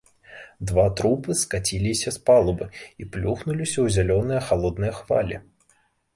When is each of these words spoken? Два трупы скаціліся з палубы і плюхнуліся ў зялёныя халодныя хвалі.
Два 0.69 0.85
трупы 0.99 1.35
скаціліся 1.41 2.13
з 2.15 2.23
палубы 2.31 2.69
і 3.05 3.07
плюхнуліся 3.17 3.75
ў 3.81 3.87
зялёныя 3.99 4.41
халодныя 4.51 4.93
хвалі. 4.99 5.35